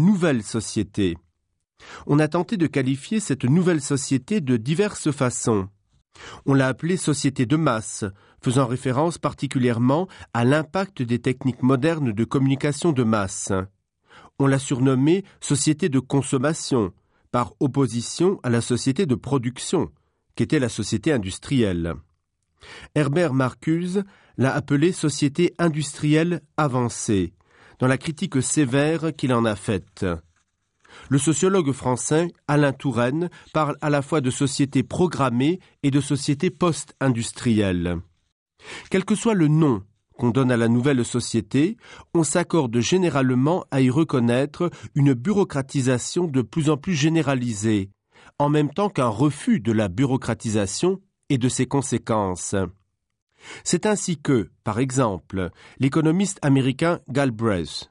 [0.00, 1.16] nouvelle société.
[2.06, 5.68] On a tenté de qualifier cette nouvelle société de diverses façons.
[6.44, 8.04] On l'a appelée société de masse,
[8.42, 13.52] faisant référence particulièrement à l'impact des techniques modernes de communication de masse.
[14.38, 16.92] On l'a surnommée société de consommation,
[17.32, 19.90] par opposition à la société de production,
[20.34, 21.94] qu'était la société industrielle.
[22.94, 24.04] Herbert Marcuse
[24.36, 27.32] l'a appelée société industrielle avancée,
[27.78, 30.06] dans la critique sévère qu'il en a faite.
[31.08, 36.50] Le sociologue français Alain Touraine parle à la fois de société programmée et de société
[36.50, 37.98] post-industrielle.
[38.90, 39.82] Quel que soit le nom
[40.16, 41.76] qu'on donne à la nouvelle société,
[42.14, 47.90] on s'accorde généralement à y reconnaître une bureaucratisation de plus en plus généralisée,
[48.38, 52.54] en même temps qu'un refus de la bureaucratisation et de ses conséquences.
[53.64, 57.90] C'est ainsi que, par exemple, l'économiste américain Galbraith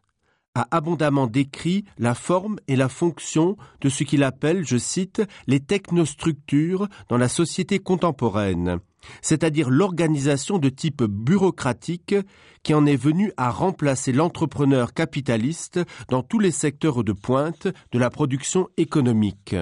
[0.55, 5.59] a abondamment décrit la forme et la fonction de ce qu'il appelle, je cite, les
[5.59, 8.79] technostructures dans la société contemporaine,
[9.21, 12.15] c'est-à-dire l'organisation de type bureaucratique
[12.63, 17.99] qui en est venue à remplacer l'entrepreneur capitaliste dans tous les secteurs de pointe de
[17.99, 19.55] la production économique.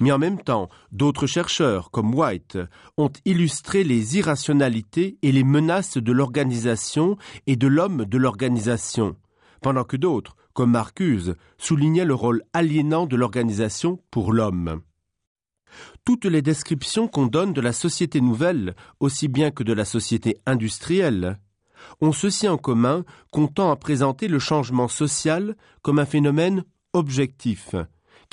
[0.00, 2.58] Mais en même temps, d'autres chercheurs, comme White,
[2.96, 9.16] ont illustré les irrationalités et les menaces de l'organisation et de l'homme de l'organisation,
[9.60, 14.82] pendant que d'autres, comme Marcuse, soulignaient le rôle aliénant de l'organisation pour l'homme.
[16.04, 20.36] Toutes les descriptions qu'on donne de la société nouvelle, aussi bien que de la société
[20.44, 21.38] industrielle,
[22.00, 27.74] ont ceci en commun qu'on tend à présenter le changement social comme un phénomène objectif,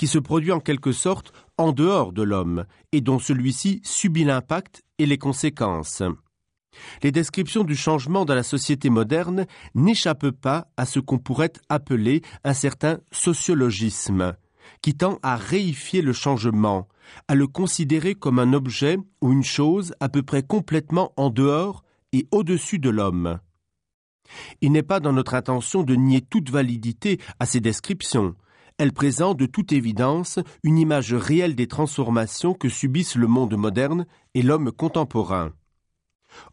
[0.00, 4.82] qui se produit en quelque sorte en dehors de l'homme, et dont celui-ci subit l'impact
[4.98, 6.02] et les conséquences.
[7.02, 12.22] Les descriptions du changement dans la société moderne n'échappent pas à ce qu'on pourrait appeler
[12.44, 14.34] un certain sociologisme,
[14.80, 16.88] qui tend à réifier le changement,
[17.28, 21.84] à le considérer comme un objet ou une chose à peu près complètement en dehors
[22.14, 23.38] et au-dessus de l'homme.
[24.62, 28.34] Il n'est pas dans notre intention de nier toute validité à ces descriptions.
[28.80, 34.06] Elles présentent de toute évidence une image réelle des transformations que subissent le monde moderne
[34.32, 35.52] et l'homme contemporain.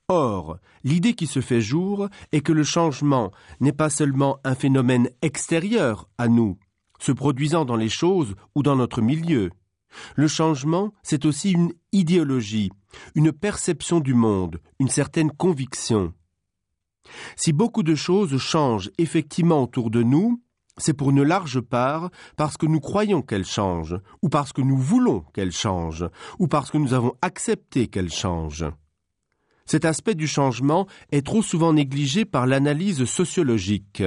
[0.09, 5.09] Or, l'idée qui se fait jour est que le changement n'est pas seulement un phénomène
[5.21, 6.57] extérieur à nous,
[6.99, 9.49] se produisant dans les choses ou dans notre milieu.
[10.17, 12.71] Le changement, c'est aussi une idéologie,
[13.15, 16.11] une perception du monde, une certaine conviction.
[17.37, 20.41] Si beaucoup de choses changent effectivement autour de nous,
[20.77, 24.77] c'est pour une large part parce que nous croyons qu'elles changent, ou parce que nous
[24.77, 26.07] voulons qu'elles changent,
[26.39, 28.65] ou parce que nous avons accepté qu'elles changent.
[29.65, 34.03] Cet aspect du changement est trop souvent négligé par l'analyse sociologique.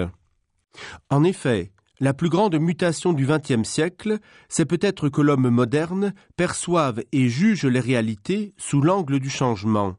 [1.10, 7.03] En effet, la plus grande mutation du XXe siècle, c'est peut-être que l'homme moderne perçoive
[7.12, 9.97] et juge les réalités sous l'angle du changement.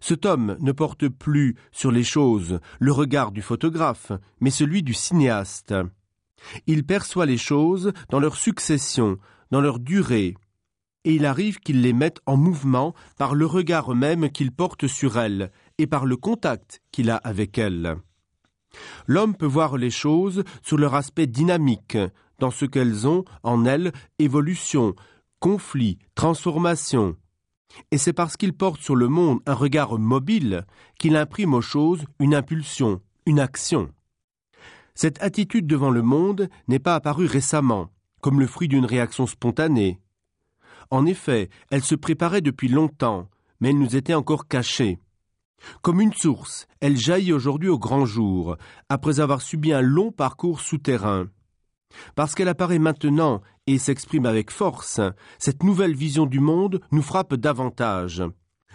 [0.00, 4.94] Cet homme ne porte plus sur les choses le regard du photographe, mais celui du
[4.94, 5.74] cinéaste.
[6.66, 9.18] Il perçoit les choses dans leur succession,
[9.50, 10.34] dans leur durée,
[11.04, 15.18] et il arrive qu'il les mette en mouvement par le regard même qu'il porte sur
[15.18, 17.96] elles et par le contact qu'il a avec elles.
[19.06, 21.98] L'homme peut voir les choses sous leur aspect dynamique,
[22.38, 24.94] dans ce qu'elles ont en elles évolution,
[25.38, 27.16] conflit, transformation.
[27.90, 30.66] Et c'est parce qu'il porte sur le monde un regard mobile
[30.98, 33.90] qu'il imprime aux choses une impulsion, une action.
[34.94, 37.90] Cette attitude devant le monde n'est pas apparue récemment,
[38.20, 40.00] comme le fruit d'une réaction spontanée.
[40.90, 43.28] En effet, elle se préparait depuis longtemps,
[43.60, 44.98] mais elle nous était encore cachée.
[45.82, 48.56] Comme une source, elle jaillit aujourd'hui au grand jour,
[48.88, 51.26] après avoir subi un long parcours souterrain.
[52.14, 55.00] Parce qu'elle apparaît maintenant et s'exprime avec force,
[55.38, 58.22] cette nouvelle vision du monde nous frappe davantage.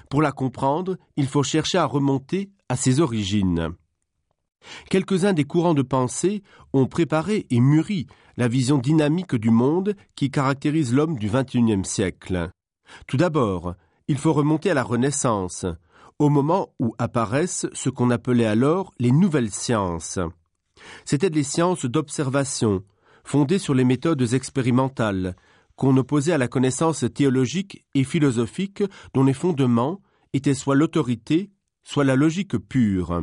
[0.10, 3.70] Pour la comprendre, il faut chercher à remonter à ses origines.
[4.90, 8.08] Quelques-uns des courants de pensée ont préparé et mûri
[8.38, 12.50] la vision dynamique du monde qui caractérise l'homme du XXIe siècle.
[13.08, 13.76] Tout d'abord,
[14.08, 15.66] il faut remonter à la Renaissance,
[16.18, 20.20] au moment où apparaissent ce qu'on appelait alors les nouvelles sciences.
[21.06, 22.84] C'étaient des sciences d'observation,
[23.30, 25.36] fondées sur les méthodes expérimentales,
[25.76, 28.82] qu'on opposait à la connaissance théologique et philosophique
[29.14, 30.02] dont les fondements
[30.34, 31.52] étaient soit l'autorité,
[31.84, 33.22] soit la logique pure.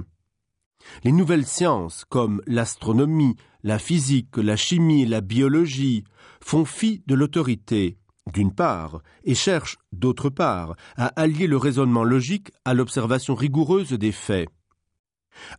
[1.03, 6.05] Les nouvelles sciences, comme l'astronomie, la physique, la chimie, la biologie,
[6.41, 7.99] font fi de l'autorité,
[8.33, 14.13] d'une part, et cherchent, d'autre part, à allier le raisonnement logique à l'observation rigoureuse des
[14.13, 14.49] faits.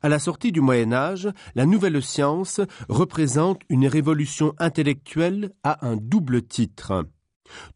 [0.02, 5.98] À la sortie du Moyen Âge, la nouvelle science représente une révolution intellectuelle à un
[5.98, 7.06] double titre.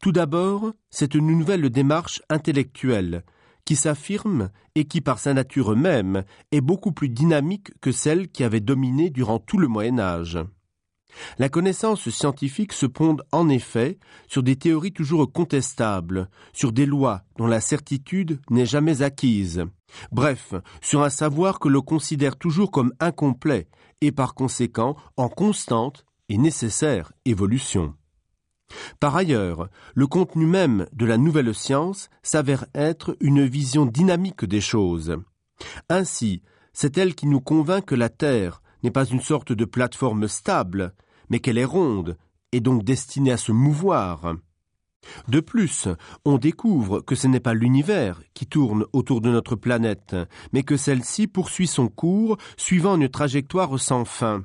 [0.01, 3.24] Tout d'abord, c'est une nouvelle démarche intellectuelle
[3.65, 8.44] qui s'affirme et qui, par sa nature même, est beaucoup plus dynamique que celle qui
[8.44, 10.39] avait dominé durant tout le Moyen Âge.
[11.38, 13.98] La connaissance scientifique se fonde en effet
[14.28, 19.66] sur des théories toujours contestables, sur des lois dont la certitude n'est jamais acquise,
[20.12, 23.68] bref, sur un savoir que l'on considère toujours comme incomplet
[24.02, 27.94] et par conséquent en constante et nécessaire évolution.
[29.00, 34.62] Par ailleurs, le contenu même de la nouvelle science s'avère être une vision dynamique des
[34.62, 35.18] choses.
[35.90, 36.42] Ainsi,
[36.74, 40.94] c'est elle qui nous convainc que la Terre n'est pas une sorte de plateforme stable,
[41.30, 42.18] mais qu'elle est ronde
[42.51, 44.36] et donc destinée à se mouvoir.
[45.28, 45.88] De plus,
[46.25, 50.16] on découvre que ce n'est pas l'univers qui tourne autour de notre planète,
[50.54, 54.44] mais que celle-ci poursuit son cours suivant une trajectoire sans fin.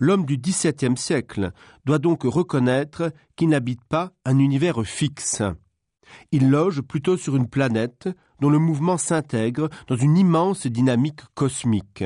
[0.00, 1.52] L'homme du XVIIe siècle
[1.84, 5.42] doit donc reconnaître qu'il n'habite pas un univers fixe.
[6.32, 8.08] Il loge plutôt sur une planète
[8.40, 12.04] dont le mouvement s'intègre dans une immense dynamique cosmique.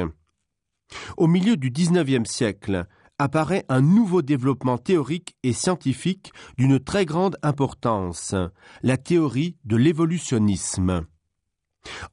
[1.17, 2.87] Au milieu du XIXe siècle
[3.19, 8.35] apparaît un nouveau développement théorique et scientifique d'une très grande importance,
[8.83, 11.07] la théorie de l'évolutionnisme.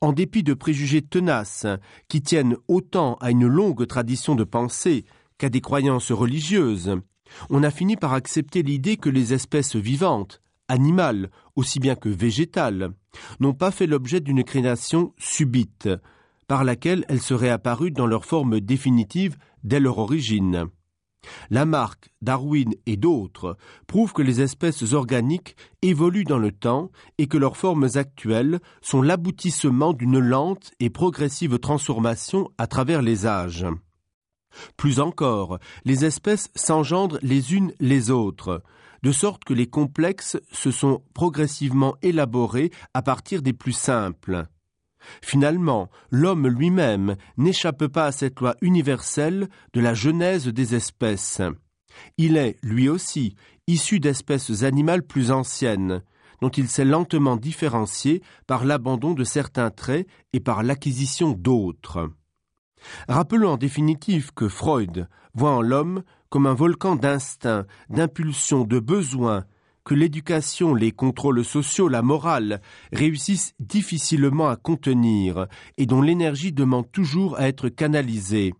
[0.02, 1.66] En dépit de préjugés tenaces
[2.08, 5.06] qui tiennent autant à une longue tradition de pensée
[5.38, 6.96] qu'à des croyances religieuses,
[7.50, 12.92] on a fini par accepter l'idée que les espèces vivantes, animales aussi bien que végétales,
[13.40, 15.90] n'ont pas fait l'objet d'une création subite,
[16.48, 20.70] par laquelle elles seraient apparues dans leur forme définitive dès leur origine.
[21.50, 23.58] Lamarck, Darwin et d'autres
[23.88, 29.02] prouvent que les espèces organiques évoluent dans le temps et que leurs formes actuelles sont
[29.02, 33.66] l'aboutissement d'une lente et progressive transformation à travers les âges.
[34.76, 38.64] Plus encore, les espèces s'engendrent les unes les autres,
[39.04, 44.48] de sorte que les complexes se sont progressivement élaborés à partir des plus simples.
[45.22, 51.42] Finalement, l'homme lui-même n'échappe pas à cette loi universelle de la genèse des espèces.
[52.18, 53.36] Il est, lui aussi,
[53.68, 56.02] issu d'espèces animales plus anciennes,
[56.42, 62.10] dont il s'est lentement différencié par l'abandon de certains traits et par l'acquisition d'autres.
[63.08, 69.46] Rappelons en définitive que Freud voit en l'homme comme un volcan d'instinct, d'impulsion, de besoin,
[69.88, 72.60] que l'éducation, les contrôles sociaux, la morale
[72.92, 75.48] réussissent difficilement à contenir
[75.78, 78.54] et dont l'énergie demande toujours à être canalisée.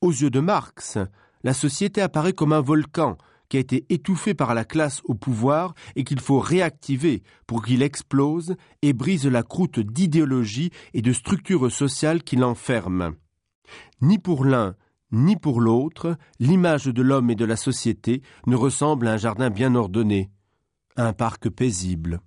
[0.00, 0.98] Aux yeux de Marx,
[1.44, 3.16] la société apparaît comme un volcan
[3.48, 7.80] qui a été étouffé par la classe au pouvoir et qu'il faut réactiver pour qu'il
[7.80, 13.12] explose et brise la croûte d'idéologie et de structures sociales qui l'enferment.
[14.00, 14.74] Ni pour l'un,
[15.12, 19.50] ni pour l'autre, l'image de l'homme et de la société ne ressemble à un jardin
[19.50, 20.30] bien ordonné,
[20.96, 22.20] un parc paisible.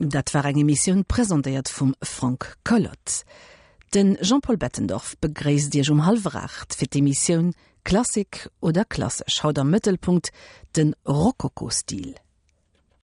[0.00, 3.24] Dat war eng Emission präsentiert vum Frank Collot.
[3.94, 10.32] Den Jean-Paul Bettendorf begréist Dir um halfracht fir d'Emissionioun Klassik oder klassisch haut am Mëttelpunkt
[10.74, 12.14] den Rokokostil.